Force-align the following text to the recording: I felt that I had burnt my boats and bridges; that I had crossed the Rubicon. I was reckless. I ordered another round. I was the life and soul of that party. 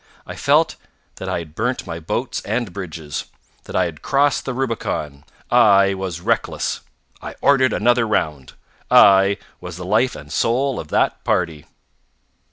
I 0.25 0.35
felt 0.35 0.77
that 1.17 1.29
I 1.29 1.37
had 1.37 1.53
burnt 1.53 1.85
my 1.85 1.99
boats 1.99 2.41
and 2.41 2.73
bridges; 2.73 3.25
that 3.65 3.75
I 3.75 3.85
had 3.85 4.01
crossed 4.01 4.45
the 4.45 4.53
Rubicon. 4.55 5.23
I 5.51 5.93
was 5.93 6.21
reckless. 6.21 6.81
I 7.21 7.35
ordered 7.39 7.71
another 7.71 8.07
round. 8.07 8.53
I 8.89 9.37
was 9.59 9.77
the 9.77 9.85
life 9.85 10.15
and 10.15 10.33
soul 10.33 10.79
of 10.79 10.87
that 10.87 11.23
party. 11.23 11.67